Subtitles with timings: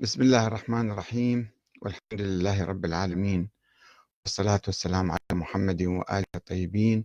[0.00, 1.48] بسم الله الرحمن الرحيم.
[1.82, 3.50] والحمد لله رب العالمين.
[4.24, 7.04] والصلاة والسلام على محمد وآله الطيبين.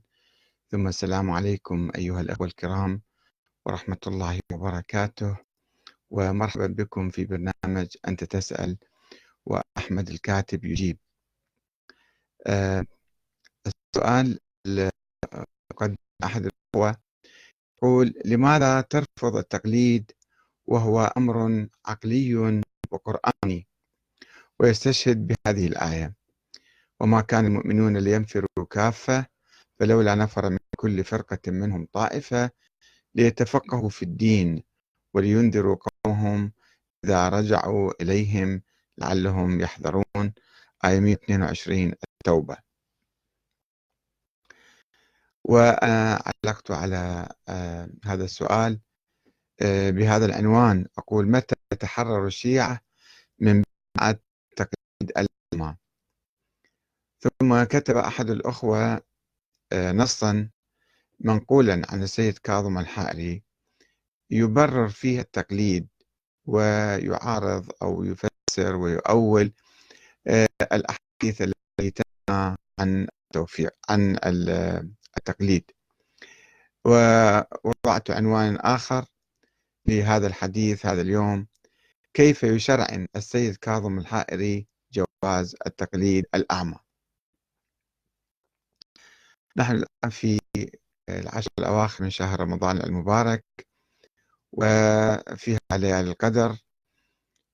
[0.71, 3.01] ثم السلام عليكم أيها الأخوة الكرام
[3.66, 5.37] ورحمة الله وبركاته.
[6.09, 8.78] ومرحبا بكم في برنامج أنت تسأل
[9.46, 10.98] وأحمد الكاتب يجيب.
[12.48, 12.86] أه
[13.68, 14.39] السؤال
[15.75, 16.98] قد أحد الأخوة
[17.77, 20.12] يقول لماذا ترفض التقليد
[20.68, 23.68] وهو أمر عقلي وقرآني
[24.60, 26.16] ويستشهد بهذه الآية.
[27.00, 29.26] وما كان المؤمنون لينفروا كافة
[29.80, 32.52] فلولا نفر من كل فرقة منهم طائفة
[33.16, 34.63] ليتفقهوا في الدين
[35.13, 36.53] ولينذروا قومهم
[37.05, 38.62] إذا رجعوا إليهم
[38.98, 40.34] لعلهم يحذرون.
[40.85, 42.57] آية 122 التوبة.
[45.43, 48.79] وأنا علقت على آه، هذا السؤال
[49.61, 52.81] بهذا العنوان أقول متى يتحرر الشيعة
[53.39, 53.63] من
[53.97, 54.19] بعد
[54.55, 55.77] تقليد الإمام
[57.20, 59.01] ثم كتب أحد الأخوة
[59.73, 60.49] آه، نصا
[61.20, 63.43] منقولا عن السيد كاظم الحائري
[64.31, 65.88] يبرر فيه التقليد
[66.45, 69.53] ويعارض أو يفسر ويؤول
[70.28, 74.17] آه، الأحاديث التي تنهى عن التوفيق عن
[75.17, 75.72] التقليد.
[76.86, 79.06] ووضعت عنوان آخر
[79.88, 81.47] لهذا الحديث هذا اليوم
[82.14, 86.78] كيف يشرعن السيد كاظم الحائري جواز التقليد الأعمى؟
[89.58, 90.39] نحن الآن في
[91.09, 93.45] العشر الأواخر من شهر رمضان المبارك
[94.52, 96.58] وفيها ليالي القدر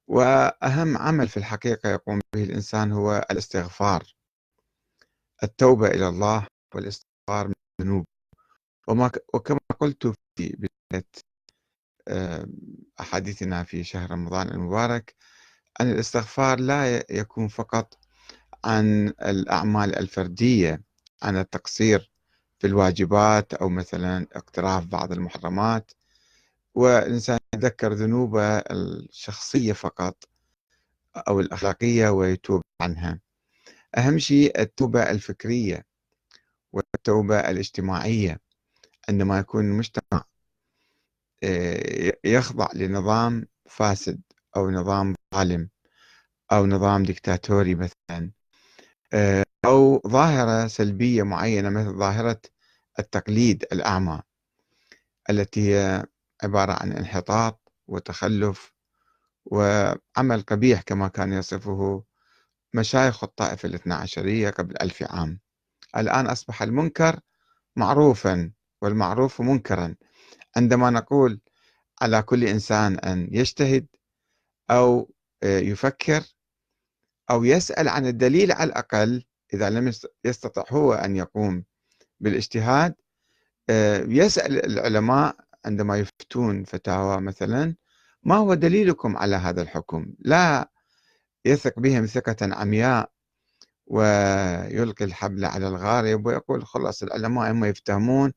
[0.07, 4.15] وأهم عمل في الحقيقة يقوم به الإنسان هو الاستغفار
[5.43, 8.05] التوبة إلى الله والاستغفار من الذنوب.
[8.87, 11.05] وما وكما قلت في بداية
[12.99, 15.15] أحاديثنا في شهر رمضان المبارك
[15.81, 17.97] أن الاستغفار لا يكون فقط
[18.65, 20.81] عن الأعمال الفردية
[21.23, 22.11] عن التقصير
[22.59, 25.91] في الواجبات أو مثلا اقتراف بعض المحرمات.
[26.75, 30.23] والإنسان يتذكر ذنوبه الشخصية فقط
[31.17, 33.19] أو الأخلاقية ويتوب عنها.
[33.97, 35.85] أهم شيء التوبة الفكرية
[36.73, 38.39] والتوبة الاجتماعية
[39.09, 40.25] عندما يكون المجتمع آه،
[42.25, 44.21] يخضع لنظام فاسد
[44.57, 45.69] أو نظام ظالم
[46.51, 48.31] أو نظام ديكتاتوري مثلا.
[49.13, 52.41] آه، أو ظاهرة سلبية معينة مثل ظاهرة
[52.99, 54.21] التقليد الأعمى
[55.29, 56.05] التي هي
[56.43, 58.73] عبارة عن انحطاط وتخلف
[59.45, 62.03] وعمل قبيح كما كان يصفه
[62.73, 65.39] مشايخ الطائفة الاثنى عشرية قبل ألف عام.
[65.97, 67.19] الآن أصبح المنكر
[67.75, 69.95] معروفا والمعروف منكرا.
[70.55, 71.41] عندما نقول
[72.01, 73.87] على كل إنسان أن يجتهد
[74.71, 75.13] أو
[75.43, 76.23] آه، يفكر
[77.31, 79.91] أو يسأل عن الدليل على الأقل إذا لم
[80.25, 81.63] يستطع هو أن يقوم
[82.19, 82.95] بالاجتهاد
[83.69, 85.35] آه، يسأل العلماء
[85.65, 87.75] عندما يفتون فتاوى مثلا
[88.23, 90.71] ما هو دليلكم على هذا الحكم؟ لا
[91.45, 93.11] يثق بهم ثقة عمياء
[93.87, 98.33] ويلقي الحبل على الغارب ويقول خلاص العلماء هم يفتهمون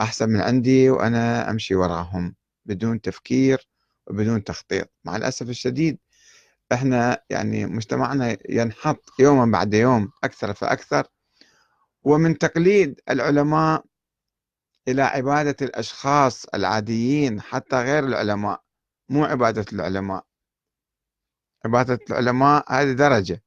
[0.00, 2.34] أحسن من عندي وأنا أمشي وراهم
[2.66, 3.68] بدون تفكير
[4.06, 4.88] وبدون تخطيط.
[5.04, 5.98] مع الأسف الشديد
[6.72, 11.06] إحنا يعني مجتمعنا ينحط يوما بعد يوم أكثر فأكثر
[12.02, 13.84] ومن تقليد العلماء
[14.88, 18.62] إلى عبادة الأشخاص العاديين حتى غير العلماء
[19.08, 20.24] مو عبادة العلماء.
[21.64, 23.42] عبادة العلماء هذه درجة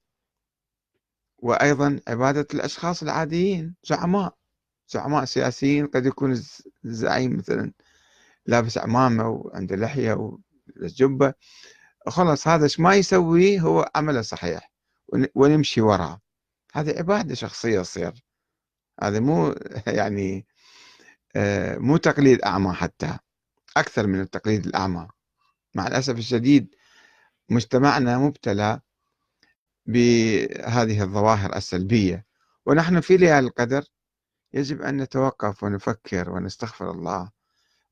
[1.37, 4.36] وأيضا عبادة الأشخاص العاديين زعماء.
[4.87, 6.41] زعماء سياسيين قد يكون
[6.85, 7.73] الزعيم مثلا
[8.45, 10.37] لابس عمامة وعنده لحية
[10.81, 11.33] وجبة
[12.07, 14.71] خلاص هذا ما يسويه هو عمله صحيح
[15.35, 16.21] ونمشي وراه.
[16.73, 18.25] هذه عبادة شخصية تصير.
[19.03, 19.55] هذا مو
[19.87, 20.47] يعني
[21.35, 23.17] آه، مو تقليد أعمى حتى
[23.77, 25.07] أكثر من التقليد الأعمى.
[25.75, 26.75] مع الأسف الشديد
[27.49, 28.81] مجتمعنا مبتلى
[29.85, 32.25] بهذه الظواهر السلبية.
[32.65, 33.83] ونحن في ليالي القدر
[34.53, 37.31] يجب أن نتوقف ونفكر ونستغفر الله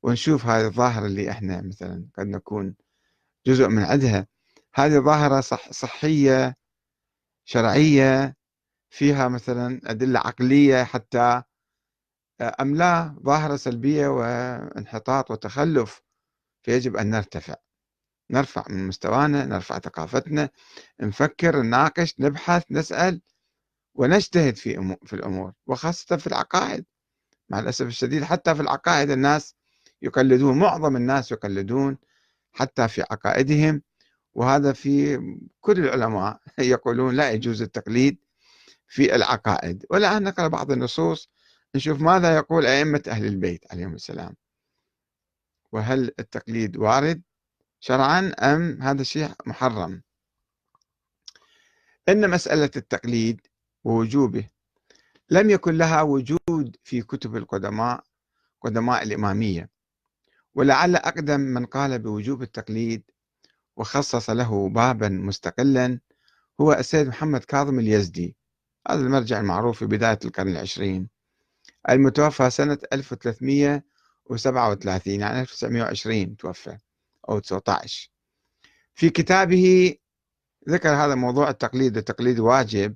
[0.02, 2.74] ونشوف هذه الظاهرة اللي إحنا مثلا قد نكون
[3.46, 4.26] جزء من عندها.
[4.74, 6.56] هذه ظاهرة صح صحية
[7.44, 8.36] شرعية
[8.90, 11.42] فيها مثلا أدلة عقلية حتى
[12.60, 16.02] أم لا ظاهرة سلبية وانحطاط وتخلف
[16.62, 17.54] فيجب أن نرتفع.
[18.30, 20.50] نرفع من مستوانا نرفع ثقافتنا
[21.00, 23.22] نفكر نناقش نبحث نسأل
[23.96, 26.84] ونجتهد في في الأمور وخاصة في العقائد.
[27.48, 29.54] مع الأسف الشديد حتى في العقائد الناس
[30.02, 31.98] يقلدون معظم الناس يقلدون
[32.52, 33.82] حتى في عقائدهم
[34.34, 35.18] وهذا في
[35.60, 38.18] كل العلماء يقولون لا يجوز التقليد
[38.88, 39.86] في العقائد.
[39.90, 41.30] والآن نقرأ بعض النصوص
[41.74, 44.36] نشوف ماذا يقول أئمة أهل البيت عليهم السلام.
[45.72, 47.22] وهل التقليد وارد
[47.80, 50.02] شرعا أم هذا الشيء محرم؟
[52.08, 53.40] إن مسألة التقليد
[53.86, 54.48] ووجوبه.
[55.30, 58.04] لم يكن لها وجود في كتب القدماء
[58.60, 59.70] قدماء الإمامية.
[60.54, 63.02] ولعل أقدم من قال بوجوب التقليد
[63.76, 66.00] وخصص له بابا مستقلا
[66.60, 68.36] هو السيد محمد كاظم اليزدي.
[68.88, 71.08] هذا المرجع المعروف في بداية القرن العشرين.
[71.90, 76.78] المتوفى سنة 1337 يعني 1920 توفى
[77.28, 78.10] أو 19
[78.94, 79.94] في كتابه
[80.68, 82.94] ذكر هذا موضوع التقليد التقليد واجب.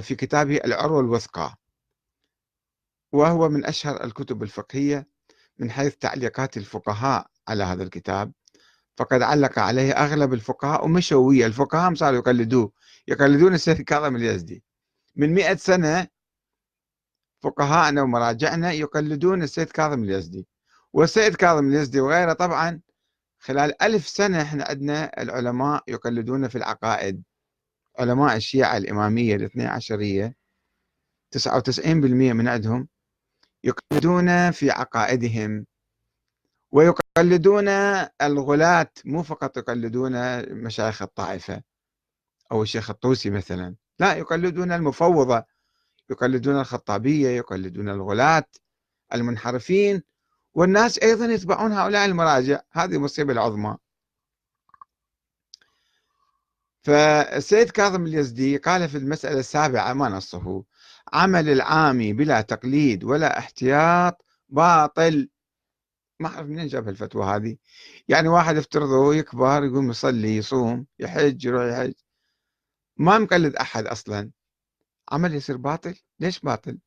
[0.00, 1.56] في كتابه العروة الوثقى
[3.12, 5.08] وهو من أشهر الكتب الفقهية
[5.58, 8.32] من حيث تعليقات الفقهاء على هذا الكتاب.
[8.96, 11.46] فقد علق عليه أغلب الفقهاء ومشوا ويا.
[11.46, 12.72] الفقهاء صاروا يقلدوه
[13.08, 14.64] يقلدون السيد كاظم اليزدي.
[15.16, 16.08] من مئة سنة
[17.42, 20.46] فقهاءنا ومراجعنا يقلدون السيد كاظم اليزدي.
[20.92, 22.80] والسيد كاظم اليزدي وغيره طبعا
[23.38, 27.22] خلال ألف سنة إحنا عندنا العلماء يقلدون في العقائد.
[27.98, 30.36] علماء الشيعة الإمامية الاثنى عشرية
[31.36, 32.88] 99% من عندهم
[33.64, 35.66] يقلدون في عقائدهم
[36.72, 37.68] ويقلدون
[38.22, 40.12] الغلاة مو فقط يقلدون
[40.54, 41.62] مشايخ الطائفة
[42.52, 45.44] أو الشيخ الطوسي مثلا لا يقلدون المفوضة
[46.10, 48.44] يقلدون الخطابية يقلدون الغلاة
[49.14, 50.02] المنحرفين
[50.54, 52.60] والناس أيضا يتبعون هؤلاء المراجع.
[52.72, 53.76] هذه المصيبة العظمى.
[56.82, 60.64] فالسيد كاظم اليزدي قال في المسألة السابعة ما نصه؟
[61.12, 65.28] عمل العامي بلا تقليد ولا احتياط باطل.
[66.20, 67.56] ما أعرف منين جاب الفتوى هذه.
[68.08, 71.92] يعني واحد افترضه يكبر يقوم يصلي يصوم يحج يروح يحج.
[72.96, 74.30] ما مقلد أحد أصلا.
[75.12, 76.78] عمل يصير باطل؟ ليش باطل؟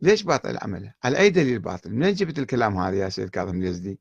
[0.00, 4.00] ليش باطل عمله؟ على أي دليل باطل؟ منين جبت الكلام هذا يا سيد كاظم اليزدي؟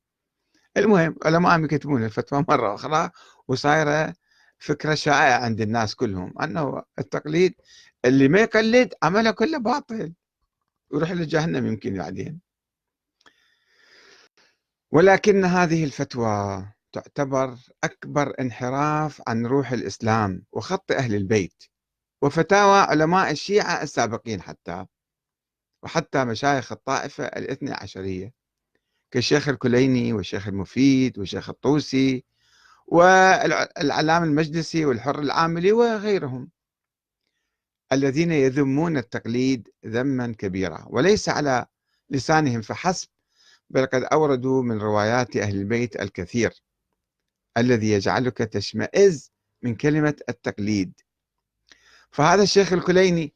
[0.78, 3.12] المهم علماء يكتبون الفتوى مرة أخرى
[3.48, 4.14] وصايرة
[4.60, 7.54] فكرة شائعة عند الناس كلهم أنه التقليد
[8.06, 10.14] اللي ما يقلد عمله كله باطل
[10.94, 12.40] يروح لجهنم يمكن بعدين.
[14.92, 21.64] ولكن هذه الفتوى تعتبر أكبر انحراف عن روح الإسلام وخط أهل البيت
[22.22, 24.86] وفتاوى علماء الشيعة السابقين حتى
[25.84, 28.34] وحتى مشايخ الطائفة الاثنى عشرية
[29.12, 32.26] كالشيخ الكليني والشيخ المفيد والشيخ الطوسي
[32.88, 36.50] والعلام المجلسي والحر العاملي وغيرهم
[37.92, 41.66] الذين يذمون التقليد ذما كبيرا وليس على
[42.10, 43.08] لسانهم فحسب
[43.70, 46.54] بل قد أوردوا من روايات أهل البيت الكثير
[47.58, 50.94] الذي يجعلك تشمئز من كلمة التقليد.
[52.12, 53.34] فهذا الشيخ الكليني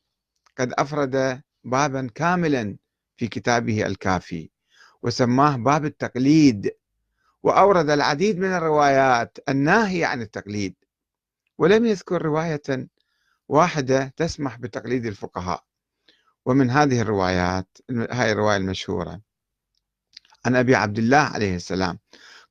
[0.57, 2.77] قد أفرد بابا كاملا
[3.17, 4.49] في كتابه الكافي
[5.01, 6.71] وسماه باب التقليد
[7.44, 10.75] وأورد العديد من الروايات الناهية عن التقليد
[11.57, 12.88] ولم يذكر رواية
[13.47, 15.63] واحدة تسمح بتقليد الفقهاء.
[16.45, 19.21] ومن هذه الروايات هاي الرواية المشهورة
[20.45, 22.00] عن أبي عبد الله عليه السلام.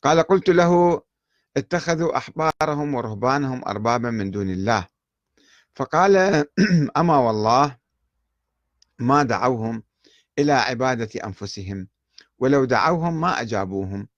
[0.02, 1.02] قال قلت له
[1.56, 4.86] اتخذوا أحبارهم ورهبانهم أربابا من دون الله.
[5.74, 6.17] فقال
[6.96, 7.77] أما والله
[8.98, 9.82] ما دعوهم
[10.39, 11.89] إلى عبادة أنفسهم
[12.39, 14.08] ولو دعوهم ما أجابوهم.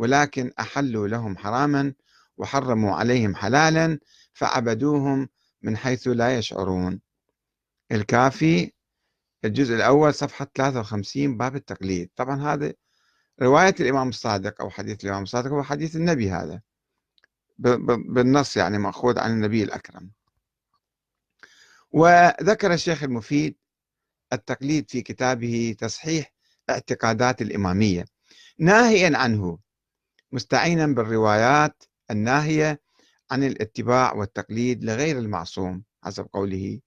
[0.00, 1.94] ولكن أحلوا لهم حراما
[2.36, 3.98] وحرموا عليهم حلالا
[4.32, 5.28] فعبدوهم
[5.62, 7.00] من حيث لا يشعرون.
[7.92, 8.72] الكافي
[9.44, 12.10] الجزء الأول صفحة 53 باب التقليد.
[12.16, 12.72] طبعا هذا
[13.42, 16.60] رواية الإمام الصادق أو حديث الإمام الصادق هو حديث النبي هذا.
[17.58, 20.10] بالنص يعني مأخوذ عن النبي الأكرم.
[21.90, 23.56] وذكر الشيخ المفيد
[24.32, 26.32] التقليد في كتابه تصحيح
[26.70, 28.04] اعتقادات الإمامية.
[28.58, 29.58] ناهيا عنه
[30.32, 32.80] مستعينا بالروايات الناهية
[33.30, 36.80] عن الاتباع والتقليد لغير المعصوم حسب قوله.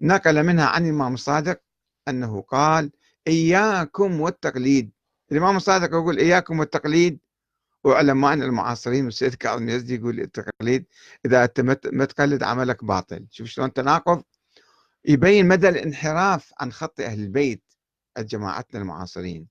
[0.00, 1.60] نقل منها عن الإمام الصادق
[2.08, 2.90] أنه قال
[3.26, 4.90] إياكم والتقليد.
[5.32, 7.18] الإمام الصادق يقول إياكم والتقليد.
[7.84, 10.86] وعلماء المعاصرين والسيد كاظم يزدي يقول التقليد
[11.26, 11.60] إذا أنت
[11.92, 13.26] ما تقلد عملك باطل.
[13.30, 14.22] شوف شلون تناقض.
[15.04, 17.62] يبين مدى الانحراف عن خط أهل البيت
[18.18, 19.46] جماعتنا المعاصرين.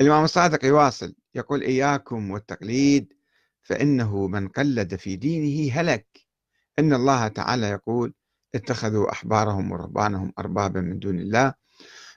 [0.00, 3.12] الإمام الصادق يواصل يقول إياكم والتقليد
[3.62, 6.06] فإنه من قلد في دينه هلك.
[6.78, 8.14] إن الله تعالى يقول
[8.54, 11.54] اتخذوا أحبارهم ورهبانهم أربابا من دون الله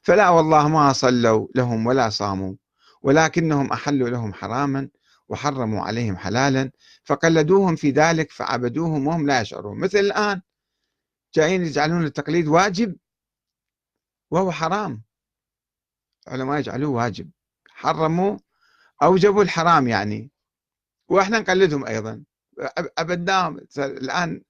[0.03, 2.55] فلا والله ما صلوا لهم ولا صاموا
[3.01, 4.89] ولكنهم أحلوا لهم حراما
[5.29, 6.71] وحرموا عليهم حلالا
[7.03, 9.79] فقلدوهم في ذلك فعبدوهم وهم لا يشعرون.
[9.79, 10.41] مثل الآن
[11.35, 12.95] جايين يجعلون التقليد واجب
[14.31, 15.03] وهو حرام.
[16.27, 17.31] علماء يجعلوه واجب.
[17.81, 18.37] حرموا
[19.03, 20.31] أوجبوا الحرام يعني.
[21.09, 22.23] وإحنا نقلدهم أيضا.
[22.97, 24.41] أبدناهم الآن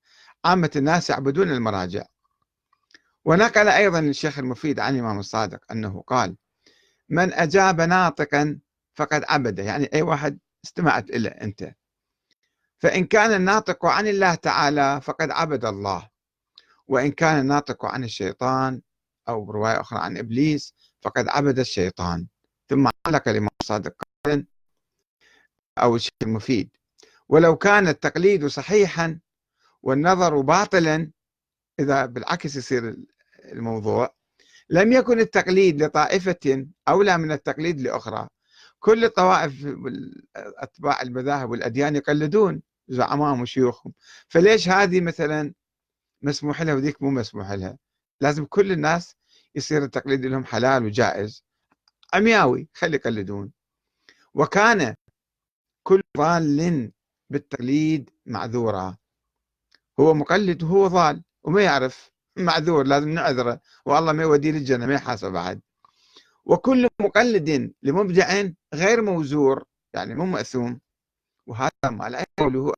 [0.46, 2.04] عامة الناس يعبدون المراجع.
[3.26, 6.36] ونقل أيضا الشيخ المفيد عن الإمام الصادق أنه قال
[7.10, 8.60] من أجاب ناطقا
[8.94, 9.60] فقد عبد.
[9.60, 11.76] يعني أي واحد استمعت إلى أنت.
[12.80, 16.10] فإن كان الناطق عن الله تعالى فقد عبد الله.
[16.88, 18.82] وإن كان الناطق عن الشيطان
[19.30, 22.28] أو رواية أخرى عن إبليس فقد عبد الشيطان.
[22.72, 24.46] ثم علق الإمام الصادق قائلا
[25.78, 26.70] أو الشيخ المفيد
[27.30, 29.20] ولو كان التقليد صحيحا
[29.84, 31.12] والنظر باطلا
[31.80, 32.98] إذا بالعكس يصير
[33.40, 34.16] الموضوع
[34.70, 38.28] لم يكن التقليد لطائفة أولى من التقليد لأخرى.
[38.80, 39.54] كل الطوائف
[40.36, 43.94] أتباع المذاهب والأديان يقلدون زعمائهم وشيوخهم.
[44.28, 45.54] فليش هذه مثلا
[46.22, 47.78] مسموح لها وذيك مو مسموح لها؟
[48.22, 49.16] لازم كل الناس
[49.56, 51.51] يصير التقليد لهم حلال وجائز.
[52.14, 53.52] عمياوي خلي يقلدون.
[54.34, 54.96] وكان
[55.84, 56.92] كل ضال
[57.30, 58.98] بالتقليد معذورا.
[60.00, 63.62] هو مقلد وهو ضال وما يعرف معذور لازم نعذره.
[63.86, 65.62] والله ما يوديه للجنة ما يحاسب بعد.
[66.46, 69.64] وكل مقلد لمبدع غير موزور
[69.94, 70.80] يعني مو مأثوم.
[71.48, 72.74] وهذا ما لا يقوله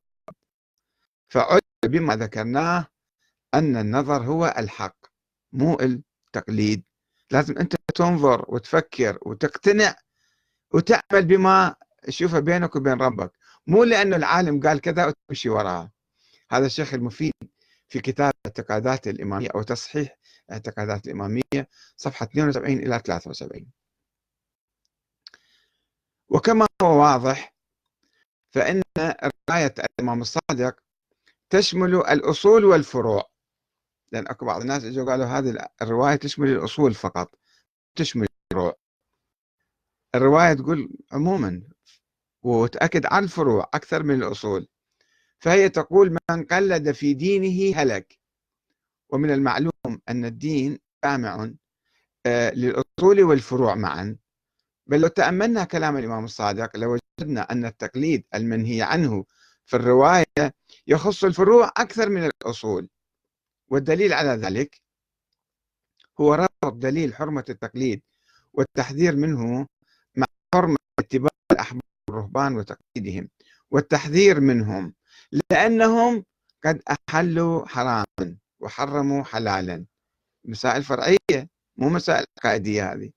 [1.28, 2.86] فعد بما ذكرناه
[3.54, 4.96] أن النظر هو الحق
[5.52, 6.84] مو التقليد.
[7.34, 9.94] لازم أنت تنظر وتفكر وتقتنع
[10.74, 13.32] وتعمل بما تشوفه بينك وبين ربك.
[13.66, 15.92] مو لأنه العالم قال كذا وتمشي وراه
[16.50, 17.32] هذا الشيخ المفيد
[17.88, 20.16] في كتاب اعتقادات الإمامية أو تصحيح
[20.52, 23.66] اعتقادات الإمامية صفحة 72 إلى 73
[26.28, 27.54] وكما هو واضح
[28.50, 28.82] فإن
[29.50, 30.76] رواية الإمام الصادق
[31.50, 33.33] تشمل الأصول والفروع.
[34.14, 37.38] لأن أكو بعض الناس إجوا قالوا هذه الرواية تشمل الأصول فقط
[37.94, 38.76] تشمل الفروع.
[40.14, 41.62] الرواية تقول عموما
[42.42, 44.68] وتأكد على الفروع أكثر من الأصول.
[45.38, 48.18] فهي تقول من قلد في دينه هلك.
[49.10, 51.50] ومن المعلوم أن الدين جامع
[52.26, 54.16] آه، للأصول والفروع معا.
[54.86, 59.24] بل لو تأملنا كلام الإمام الصادق لوجدنا أن التقليد المنهي عنه
[59.64, 60.54] في الرواية
[60.86, 62.88] يخص الفروع أكثر من الأصول.
[63.68, 64.80] والدليل على ذلك
[66.20, 68.02] هو ربط دليل حرمة التقليد
[68.52, 69.66] والتحذير منه
[70.16, 73.28] مع حرمة اتباع الأحبار والرهبان وتقليدهم
[73.70, 74.94] والتحذير منهم
[75.50, 76.24] لأنهم
[76.64, 79.84] قد أحلوا حراما وحرموا حلالا.
[80.44, 83.10] مسائل فرعية مو مسائل عقائدية هذه.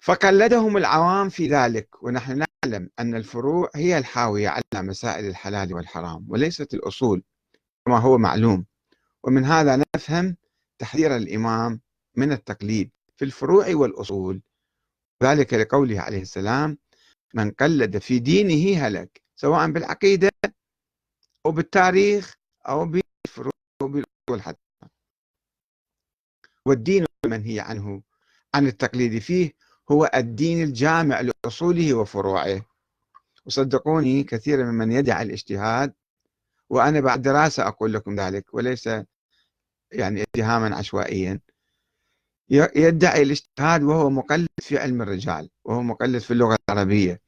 [0.00, 6.74] فقلدهم العوام في ذلك ونحن نعلم أن الفروع هي الحاوية على مسائل الحلال والحرام وليست
[6.74, 7.22] الأصول.
[7.86, 8.66] كما هو معلوم.
[9.24, 10.36] ومن هذا نفهم
[10.78, 11.80] تحذير الإمام
[12.16, 14.42] من التقليد في الفروع والأصول.
[15.22, 16.78] ذلك لقوله عليه السلام
[17.34, 20.30] من قلد في دينه هلك سواء بالعقيدة
[21.46, 22.36] أو بالتاريخ
[22.68, 23.52] أو بالفروع
[23.82, 24.58] أو بالأصول حتى
[26.66, 28.02] والدين المنهي عنه؟
[28.54, 29.52] عن التقليد فيه
[29.90, 32.66] هو الدين الجامع لأصوله وفروعه.
[33.46, 35.94] وصدقوني كثيرا ممن يدعي الاجتهاد
[36.70, 38.88] وأنا بعد دراسة أقول لكم ذلك وليس
[39.92, 41.40] يعني اتهاما عشوائيا.
[42.50, 47.20] يدعي الاجتهاد وهو مقلد في علم الرجال وهو مقلد في اللغة العربية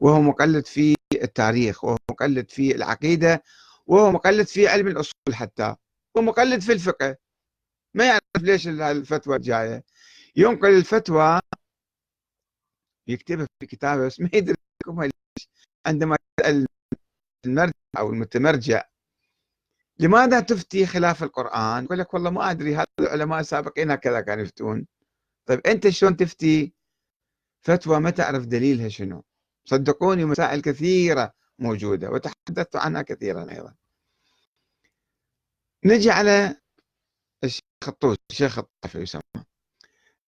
[0.00, 3.42] وهو مقلد في التاريخ وهو مقلد في العقيدة
[3.86, 5.76] وهو مقلد في علم الأصول حتى
[6.16, 7.16] ومقلد في الفقه.
[7.94, 9.84] ما يعرف ليش الفتوى جاية
[10.36, 11.40] ينقل الفتوى
[13.08, 14.56] يكتبها في كتابه بس ما يدري
[15.86, 16.66] عندما يسأل
[17.46, 18.84] المرجع أو المتمرجع.
[19.98, 24.86] لماذا تفتي خلاف القرآن؟ يقول لك والله ما أدري هذا العلماء السابقين هكذا كانوا يفتون.
[25.46, 26.72] طيب أنت شلون تفتي
[27.60, 29.24] فتوى؟ ما تعرف دليلها شنو؟
[29.64, 33.74] صدقوني مسائل كثيرة موجودة وتحدثت عنها كثيرا أيضا.
[35.84, 36.56] نجي على
[37.44, 39.44] الشيخ الطوسي الشيخ الطافي يسمى.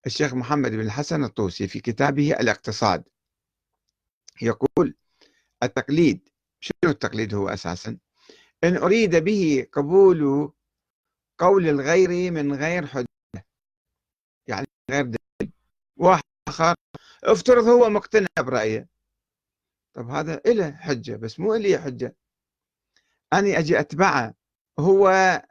[0.06, 3.04] الشيخ محمد بن الحسن الطوسي في كتابه الاقتصاد
[4.42, 4.96] يقول
[5.64, 6.30] التقليد
[6.64, 7.98] شنو التقليد هو أساسا؟
[8.64, 10.52] إن أريد به قبول
[11.38, 13.08] قول الغير من غير حجة
[14.48, 15.54] يعني غير دليل.
[15.98, 16.76] واحد آخر
[17.24, 18.88] افترض هو مقتنع برأيه.
[19.94, 22.16] طب هذا إله حجة بس مو إلي حجة.
[23.34, 24.34] أنا أجي أتبعه
[24.80, 25.08] هو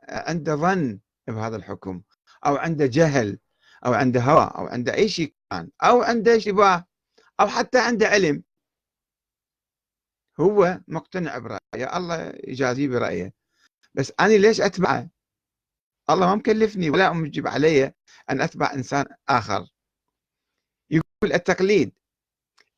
[0.09, 2.03] عنده ظن بهذا الحكم
[2.47, 3.39] أو عنده جهل
[3.87, 6.87] أو عنده هوى أو عنده أي شيء كان أو عنده شباه
[7.41, 8.43] أو حتى عنده علم.
[10.43, 13.35] هو مقتنع برأيه الله يجازيه برأيه.
[13.95, 15.11] بس أنا ليش أتبعه؟
[16.11, 17.95] الله ما مكلفني ولا موجب علي
[18.31, 19.69] أن أتبع إنسان آخر.
[20.91, 21.93] يقول التقليد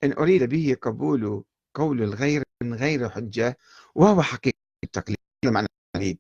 [0.05, 1.45] إن أريد به قبول
[1.75, 3.59] قول الغير من غير حجة
[3.95, 6.19] وهو حقيقة التقليد معنى التقليد.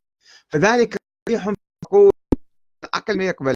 [0.49, 0.97] فذلك
[1.29, 1.53] قبيح
[1.85, 2.13] يقول
[2.85, 3.55] العقل ما يقبل.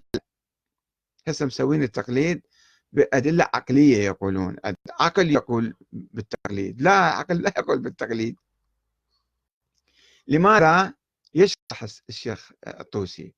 [1.29, 2.47] هسه مسوين التقليد
[2.93, 8.37] بأدلة عقلية يقولون العقل يقول بالتقليد لا عقل لا يقول بالتقليد.
[10.29, 10.95] لماذا
[11.35, 13.35] يشرح الشيخ الطوسي؟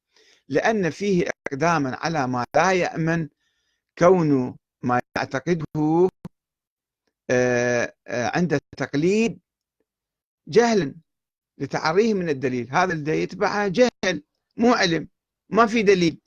[0.48, 3.28] لأن فيه إقداما على ما لا يأمن
[3.98, 6.08] كون ما يعتقده
[7.30, 9.40] آه، آه، عند التقليد
[10.48, 10.94] جهلا
[11.58, 12.68] لتعريه من الدليل.
[12.70, 14.22] هذا الذي يتبعه جهل
[14.56, 15.08] مو علم
[15.48, 16.20] ما في دليل.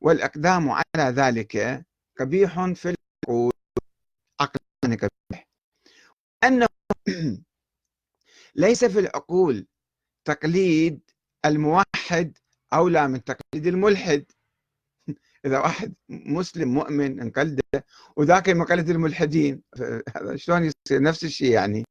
[0.00, 1.84] والإقدام على ذلك
[2.18, 2.94] قبيح في
[3.28, 3.52] العقول
[4.40, 5.48] عقلا قبيح.
[6.44, 6.66] أنه
[8.54, 9.66] ليس في العقول
[10.24, 11.10] تقليد
[11.44, 12.38] الموحد
[12.72, 14.24] أولى من تقليد الملحد.
[15.46, 17.84] إذا واحد مسلم مؤمن انقلده
[18.16, 19.62] وذاك مقلد الملحدين.
[20.16, 21.84] هذا شلون يصير؟ نفس الشيء يعني.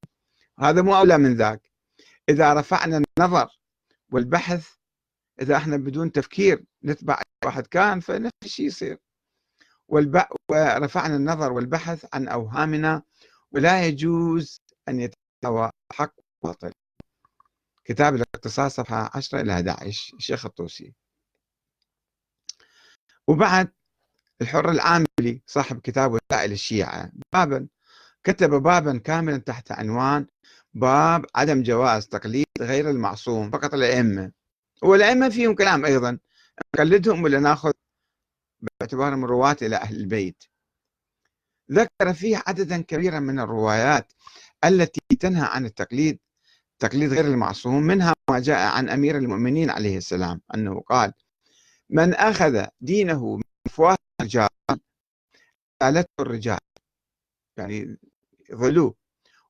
[0.60, 1.72] هذا مو أولى من ذاك.
[2.30, 3.48] إذا رفعنا النظر
[4.12, 4.70] والبحث
[5.42, 8.98] إذا إحنا بدون تفكير نتبع واحد كان فنفس الشيء يصير.
[9.94, 10.24] والب...
[10.52, 13.02] ورفعنا النظر والبحث عن أوهامنا
[13.52, 16.72] ولا يجوز أن يتساوى حق وباطل
[17.86, 20.94] كتاب الاقتصاد صفحة 10 إلى 11 الشيخ الطوسي.
[23.28, 23.72] وبعد
[24.42, 27.12] الحر العاملي صاحب كتاب وسائل الشيعة.
[27.34, 27.68] بابا
[28.24, 30.28] كتب بابا كاملا تحت عنوان
[30.74, 34.32] باب عدم جواز تقليد غير المعصوم فقط الأئمة.
[34.84, 36.20] والأئمة فيهم كلام أيضا.
[36.76, 37.72] نقلدهم ولا ناخذ
[38.80, 40.44] باعتبارهم رواة إلى أهل البيت.
[41.72, 44.14] ذكر فيه عددا كبيرا من الروايات
[44.66, 46.20] التي تنهى عن التقليد
[46.80, 51.14] تقليد غير المعصوم منها ما جاء عن أمير المؤمنين عليه السلام أنه قال
[51.90, 54.50] من أخذ دينه من أفواه الرجال
[55.84, 56.60] سالته الرجال
[57.58, 57.98] يعني
[58.54, 58.96] ظلوه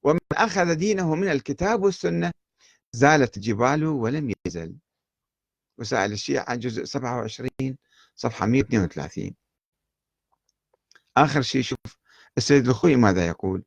[0.04, 2.32] ومن أخذ دينه من الكتاب والسنة
[2.92, 4.76] زالت جباله ولم يزل
[5.78, 7.78] وسائل الشيعة جزء 27
[8.16, 9.36] صفحة 132
[11.18, 11.98] آخر شيء شوف
[12.38, 13.64] السيد الخوي ماذا يقول؟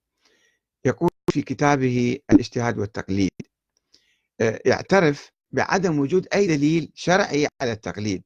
[0.84, 3.30] يقول في كتابه الاجتهاد والتقليد
[4.40, 8.22] آه، يعترف بعدم وجود أي دليل شرعي على التقليد.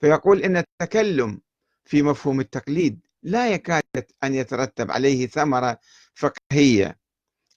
[0.00, 1.40] فيقول إن التكلم
[1.84, 3.82] في مفهوم التقليد لا يكاد
[4.24, 5.78] أن يترتب عليه ثمرة
[6.14, 6.98] فقهية.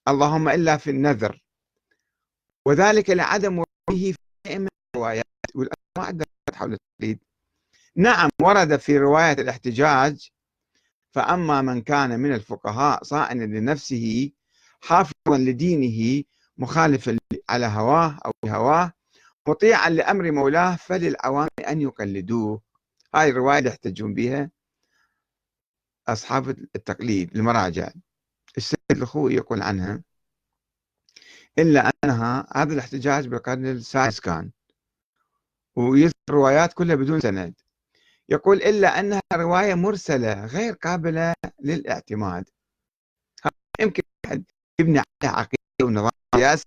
[0.07, 1.43] اللهم إلا في النذر.
[2.65, 4.11] وذلك لعدم وجوده
[4.45, 5.25] في من الروايات
[5.97, 7.19] عندنا حول التقليد.
[7.95, 10.29] نعم ورد في رواية الاحتجاج
[11.11, 14.31] فأما من كان من الفقهاء صائنا لنفسه
[14.81, 16.23] حافظا لدينه
[16.57, 17.17] مخالفا
[17.49, 18.93] على هواه أو هواه
[19.47, 22.61] مطيعا لأمر مولاه فللعوام أن يقلدوه.
[23.15, 24.51] هاي الرواية اللي يحتجون بها
[26.07, 27.89] أصحاب التقليد المراجع.
[28.57, 30.03] السيد الخوي يقول عنها
[31.59, 34.51] إلا أنها هذا الاحتجاج بالقرن السادس كان
[35.75, 37.53] ويذكر روايات كلها بدون سند.
[38.31, 42.49] يقول إلا أنها رواية مرسلة غير قابلة للاعتماد.
[43.79, 44.43] يمكن أحد
[44.79, 46.65] يبني عليها عقيدة ونظام سياسي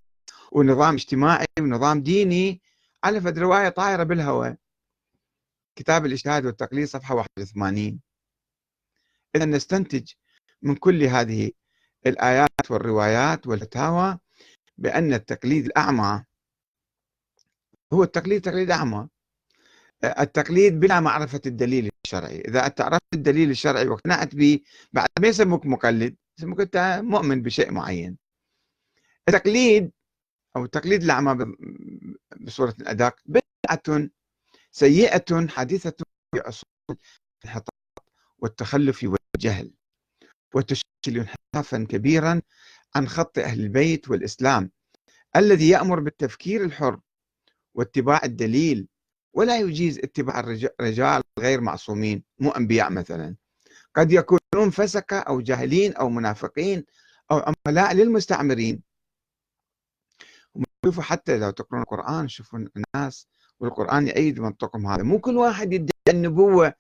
[0.53, 2.63] ونظام اجتماعي ونظام ديني
[3.05, 4.57] على فد رواية طايرة بالهواء.
[5.77, 8.01] كتاب الاجتهاد والتقليد صفحة 81
[9.37, 10.13] إذا نستنتج
[10.63, 11.51] من كل هذه
[12.07, 14.19] الآيات والروايات والفتاوى
[14.79, 16.25] بأن التقليد الأعمى
[17.93, 19.09] هو التقليد تقليد أعمى.
[20.05, 22.41] التقليد بلا معرفة الدليل الشرعي.
[22.41, 24.61] إذا أنت عرفت الدليل الشرعي واقتنعت به
[24.93, 28.17] بعد ما يسموك مقلد يسموك أنت مؤمن بشيء معين.
[29.29, 29.93] التقليد
[30.57, 31.55] أو التقليد الأعمى
[32.41, 34.09] بصورة الأدق بدعة
[34.71, 35.95] سيئة حديثة
[36.35, 36.97] في عصور
[37.45, 37.75] الانحطاط
[38.39, 39.73] والتخلف والجهل
[40.55, 42.43] وتشكل انحرافا كبيرا
[42.95, 44.71] عن خط أهل البيت والإسلام
[45.37, 47.01] الذي يأمر بالتفكير الحر
[47.75, 48.89] واتباع الدليل
[49.35, 53.37] ولا يجيز اتباع الرجال غير معصومين مو أنبياء مثلا.
[53.95, 56.85] قد يكونون فسقة أو جاهلين أو منافقين
[57.31, 58.83] أو عملاء للمستعمرين.
[60.85, 63.29] شوفوا حتى لو تقرون القرآن شوفوا الناس
[63.61, 65.03] والقرآن يأيد منطقهم هذا.
[65.03, 66.75] مو كل واحد يدعي النبوة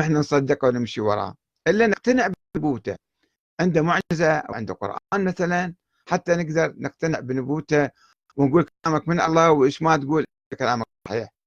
[0.00, 1.34] إحنا نصدقه ونمشي وراه
[1.68, 2.96] إلا نقتنع بنبوته.
[3.60, 5.74] عنده معجزة أو عنده قرآن مثلا
[6.08, 7.90] حتى نقدر نقتنع بنبوته
[8.36, 10.24] ونقول كلامك من الله وإيش ما تقول
[10.58, 11.37] كلامك صحيح.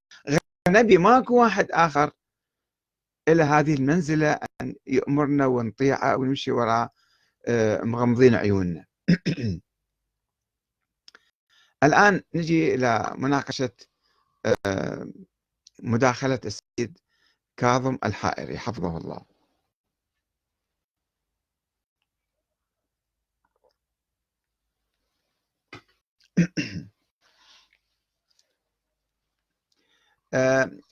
[0.67, 2.11] النبي ماكو واحد آخر
[3.27, 6.89] إلى هذه المنزلة أن يأمرنا ونطيعه ونمشي وراه
[7.47, 8.85] آه، مغمضين عيوننا.
[11.83, 13.69] الآن نجي إلى مناقشة
[14.65, 15.07] آه،
[15.83, 16.97] مداخلة السيد
[17.57, 19.25] كاظم الحائري حفظه الله.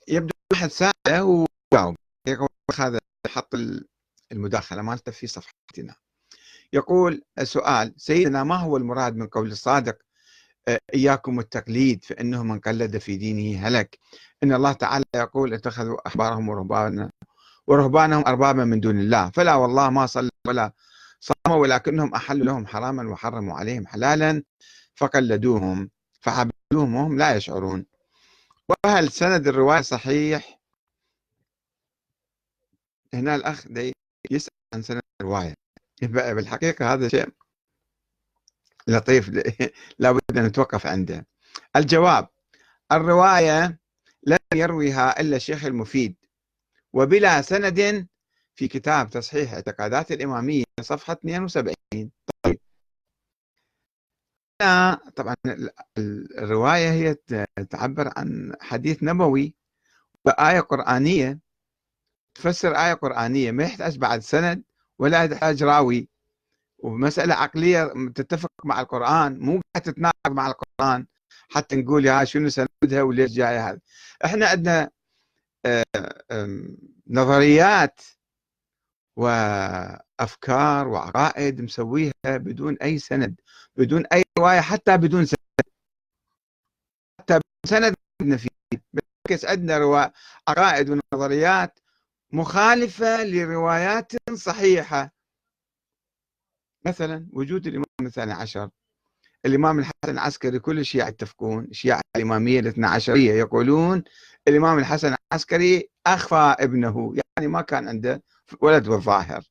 [0.08, 1.96] يبدو واحد ساعة وجاوب
[2.78, 3.54] هذا حط
[4.32, 5.94] المداخلة مالته في صفحتنا.
[6.72, 9.98] يقول السؤال سيدنا ما هو المراد من قول الصادق؟
[10.68, 13.98] آه، إياكم التقليد فإنه من قلد في دينه هلك.
[14.42, 17.10] إن الله تعالى يقول اتخذوا أحبارهم ورهبانهم
[17.66, 19.30] ورهبانهم أربابا من دون الله.
[19.30, 20.72] فلا والله ما صلوا ولا
[21.20, 24.42] صاموا ولكنهم أحلوا لهم حراما وحرموا عليهم حلالا
[24.94, 27.86] فقلدوهم فعبدوهم وهم لا يشعرون.
[28.70, 30.60] وهل سند الرواية صحيح؟
[33.14, 33.66] هنا الأخ
[34.30, 35.54] يسأل عن سند الرواية.
[36.02, 37.28] بالحقيقة هذا شيء
[38.88, 39.30] لطيف.
[39.98, 41.26] لابد أن نتوقف عنده.
[41.76, 42.28] الجواب
[42.92, 43.78] الرواية
[44.26, 46.16] لم يرويها إلا الشيخ المفيد
[46.92, 48.06] وبلا سند
[48.54, 51.74] في كتاب تصحيح اعتقادات الإمامية صفحة 72
[52.44, 52.60] طيب
[55.16, 55.36] طبعا
[56.38, 57.14] الرواية هي
[57.70, 59.54] تعبر عن حديث نبوي
[60.24, 61.38] وآية قرآنية
[62.34, 64.62] تفسر آية قرآنية ما يحتاج بعد سند
[64.98, 66.08] ولا يحتاج راوي
[66.78, 71.06] ومسألة عقلية تتفق مع القرآن مو قاعد تتناقض مع القرآن
[71.48, 73.80] حتى نقول يا شنو سندها وليش جاية هذا
[74.24, 74.90] إحنا عندنا
[75.66, 75.84] آه،
[77.08, 78.00] نظريات
[80.20, 83.40] وافكار وعقائد مسويها بدون أي سند
[83.76, 85.38] بدون أي رواية حتى بدون سند.
[87.20, 88.48] حتى بدون سند عندنا فيه.
[88.92, 90.12] بالعكس عندنا.
[90.48, 91.78] عقائد ونظريات
[92.32, 95.12] مخالفة لروايات صحيحة.
[96.86, 98.70] مثلا وجود الإمام الثاني عشر.
[99.46, 104.04] الإمام الحسن العسكري كل الشيعة يتفقون الشيعة الإمامية الاثنى عشريه يقولون
[104.48, 108.22] الإمام الحسن العسكري أخفى ابنه يعني ما كان عنده
[108.60, 109.44] ولد والظاهر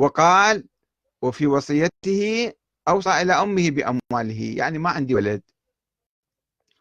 [0.00, 0.64] وقال
[1.22, 2.52] وفي وصيته
[2.88, 4.54] أوصى إلى أمه بأمواله.
[4.56, 5.42] يعني ما عندي ولد.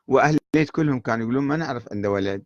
[0.07, 2.43] وأهل البيت كلهم كانوا يقولون ما نعرف عنده ولد.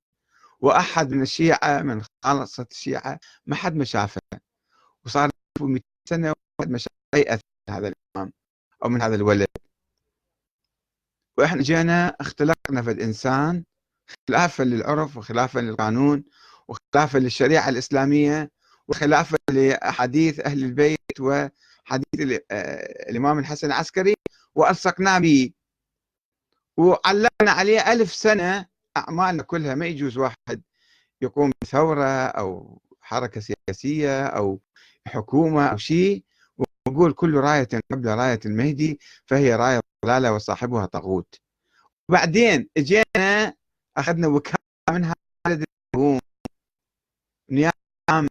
[0.62, 4.22] وأحد من الشيعة من خالصة الشيعة ما حد ما شافه.
[5.06, 5.30] وصار
[5.62, 8.34] 200 سنة واحد ما شاف أي أثر هذا الإمام
[8.84, 9.48] أو من هذا الولد.
[11.38, 13.64] وإحنا جينا اختلقنا في الإنسان
[14.28, 16.24] خلافا للعرف وخلافا للقانون
[16.68, 18.52] وخلافا للشريعة الإسلامية.
[18.88, 24.14] وخلافا لأحاديث أهل البيت وحديث آه، الإمام الحسن العسكري
[24.56, 25.52] وألصقنا به.
[26.78, 28.68] وعلقنا عليه ألف سنة.
[28.98, 30.62] أعمالنا كلها ما يجوز واحد
[31.22, 34.62] يقوم بثورة أو حركة سياسية أو
[35.08, 36.24] حكومة أو شيء
[36.88, 41.40] ونقول كل راية قبل راية المهدي فهي راية ضلالة وصاحبها طاغوت.
[42.10, 43.54] وبعدين إجينا
[43.98, 44.58] أخذنا وكالة
[44.92, 45.04] من
[45.48, 45.66] هذا
[47.52, 47.74] نيابه
[48.10, 48.30] عامه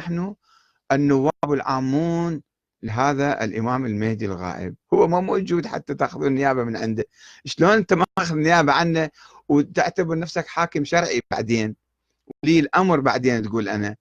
[0.00, 0.34] نحن
[0.92, 2.42] النواب العامون
[2.82, 4.76] لهذا الإمام المهدي الغائب.
[4.94, 7.04] هو ما موجود حتى تاخذون النيابة من عنده.
[7.44, 9.10] شلون أنت ما تأخذ النيابة عنه
[9.48, 11.76] وتعتبر نفسك حاكم شرعي بعدين؟
[12.44, 13.96] ولي الأمر بعدين تقول أنا.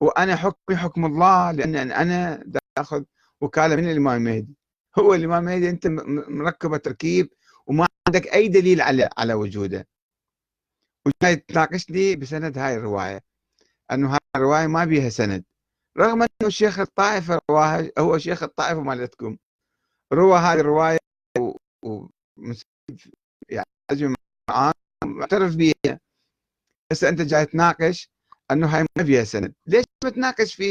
[0.00, 2.44] وأنا حكمي حكم الله لأن أنا
[2.78, 3.04] أخذ
[3.40, 4.56] وكالة من الإمام المهدي.
[4.98, 5.86] هو الإمام المهدي أنت
[6.28, 7.32] مركبه تركيب
[7.66, 9.88] وما عندك أي دليل على على وجوده.
[11.06, 13.27] وجاي تناقشني بسند هاي الرواية.
[13.92, 15.44] أنه هاي الرواية ما بيها سند.
[15.98, 19.36] رغم أنه شيخ الطائفه رواها هو شيخ الطائفه مالتكم.
[20.12, 20.98] روى هذه الرواية
[21.38, 21.56] و...
[21.84, 22.08] و...
[23.50, 24.14] يعني
[25.04, 26.00] معترف بها
[26.92, 28.10] بس أنت جاي تناقش
[28.50, 29.54] أنه هاي ما فيها سند.
[29.66, 30.64] ليش ما تناقش في